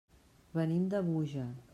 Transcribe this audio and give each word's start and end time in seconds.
Venim 0.55 0.87
de 0.95 1.03
Búger. 1.11 1.47